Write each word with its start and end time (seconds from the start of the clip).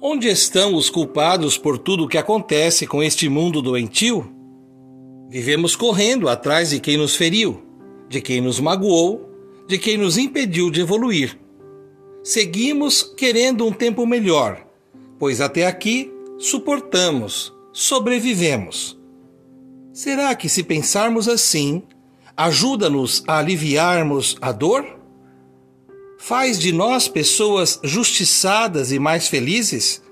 Onde 0.00 0.28
estão 0.28 0.76
os 0.76 0.88
culpados 0.88 1.58
por 1.58 1.76
tudo 1.76 2.04
o 2.04 2.08
que 2.08 2.16
acontece 2.16 2.86
com 2.86 3.02
este 3.02 3.28
mundo 3.28 3.60
doentio? 3.60 4.32
Vivemos 5.28 5.74
correndo 5.74 6.28
atrás 6.28 6.70
de 6.70 6.78
quem 6.78 6.96
nos 6.96 7.16
feriu, 7.16 7.60
de 8.08 8.20
quem 8.20 8.40
nos 8.40 8.60
magoou, 8.60 9.28
de 9.66 9.76
quem 9.76 9.98
nos 9.98 10.16
impediu 10.16 10.70
de 10.70 10.82
evoluir. 10.82 11.36
Seguimos 12.22 13.02
querendo 13.02 13.66
um 13.66 13.72
tempo 13.72 14.06
melhor, 14.06 14.64
pois 15.18 15.40
até 15.40 15.66
aqui 15.66 16.12
suportamos, 16.38 17.52
sobrevivemos. 17.72 18.96
Será 19.92 20.32
que, 20.36 20.48
se 20.48 20.62
pensarmos 20.62 21.28
assim, 21.28 21.82
ajuda-nos 22.36 23.24
a 23.26 23.38
aliviarmos 23.38 24.36
a 24.40 24.52
dor? 24.52 24.97
Faz 26.18 26.58
de 26.58 26.72
nós 26.72 27.06
pessoas 27.08 27.80
justiçadas 27.82 28.90
e 28.90 28.98
mais 28.98 29.28
felizes? 29.28 30.02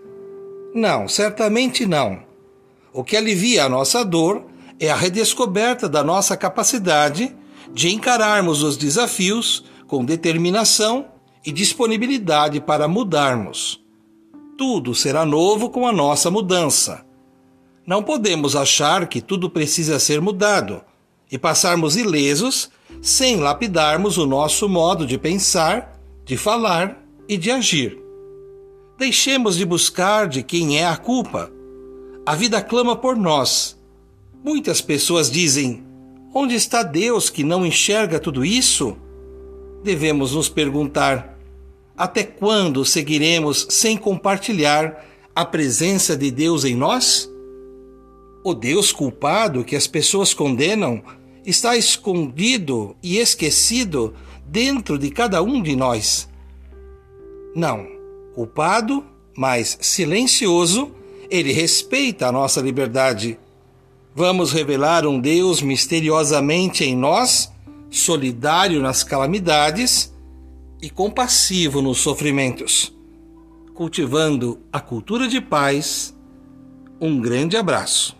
Não, 0.73 1.09
certamente 1.09 1.85
não. 1.85 2.21
O 2.93 3.03
que 3.03 3.17
alivia 3.17 3.65
a 3.65 3.69
nossa 3.69 4.05
dor 4.05 4.47
é 4.79 4.89
a 4.89 4.97
redescoberta 4.97 5.89
da 5.89 6.05
nossa 6.05 6.37
capacidade 6.37 7.35
de 7.73 7.93
encararmos 7.93 8.63
os 8.63 8.77
desafios 8.77 9.65
com 9.87 10.05
determinação 10.05 11.07
e 11.45 11.53
disponibilidade 11.53 12.61
para 12.61 12.89
mudarmos. 12.89 13.83
Tudo 14.57 14.95
será 14.95 15.27
novo 15.27 15.69
com 15.69 15.87
a 15.87 15.93
nossa 15.93 16.31
mudança. 16.31 17.05
Não 17.87 18.03
podemos 18.03 18.57
achar 18.57 19.07
que 19.07 19.21
tudo 19.21 19.51
precisa 19.51 19.99
ser 19.99 20.21
mudado 20.21 20.81
e 21.31 21.39
passarmos 21.39 21.97
ilesos 21.97 22.71
sem 23.03 23.37
lapidarmos 23.37 24.19
o 24.19 24.27
nosso 24.27 24.69
modo 24.69 25.07
de 25.07 25.19
pensar 25.19 25.96
de 26.27 26.37
falar 26.37 27.07
e 27.29 27.39
de 27.39 27.53
agir. 27.53 27.97
Deixemos 28.99 29.57
de 29.57 29.65
buscar 29.65 30.27
de 30.27 30.43
quem 30.43 30.77
é 30.77 30.85
a 30.85 30.97
culpa. 30.97 31.53
A 32.27 32.35
vida 32.35 32.61
clama 32.61 32.97
por 32.97 33.17
nós. 33.17 33.79
Muitas 34.45 34.81
pessoas 34.81 35.31
dizem: 35.31 35.87
onde 36.35 36.57
está 36.57 36.83
Deus 36.83 37.31
que 37.31 37.45
não 37.45 37.65
enxerga 37.65 38.19
tudo 38.19 38.45
isso? 38.45 38.97
Devemos 39.85 40.33
nos 40.33 40.49
perguntar: 40.49 41.39
até 41.97 42.25
quando 42.25 42.85
seguiremos 42.85 43.65
sem 43.71 43.97
compartilhar 43.97 45.07
a 45.33 45.45
presença 45.45 46.17
de 46.17 46.33
Deus 46.33 46.65
em 46.65 46.75
nós? 46.75 47.31
O 48.43 48.53
Deus 48.53 48.91
culpado 48.91 49.65
que 49.65 49.77
as 49.77 49.87
pessoas 49.87 50.35
condenam 50.35 51.05
está 51.45 51.77
escondido 51.77 52.97
e 53.01 53.19
esquecido 53.19 54.13
dentro 54.49 54.99
de 54.99 55.11
cada 55.11 55.43
um 55.43 55.63
de 55.63 55.75
nós. 55.75 56.29
Não, 57.55 57.87
culpado, 58.35 59.05
mas 59.37 59.79
silencioso, 59.81 60.93
ele 61.31 61.53
respeita 61.53 62.27
a 62.27 62.33
nossa 62.33 62.61
liberdade. 62.61 63.39
Vamos 64.15 64.53
revelar 64.53 65.07
um 65.07 65.21
Deus 65.21 65.61
misteriosamente 65.61 66.85
em 66.85 66.97
nós, 66.97 67.53
solidário 67.91 68.81
nas 68.81 69.03
calamidades 69.03 70.15
e 70.81 70.89
compassivo 70.89 71.83
nos 71.83 71.99
sofrimentos. 71.99 72.95
Cultivando 73.75 74.59
a 74.73 74.81
cultura 74.81 75.29
de 75.29 75.41
paz, 75.41 76.17
um 77.01 77.21
grande 77.21 77.57
abraço. 77.57 78.17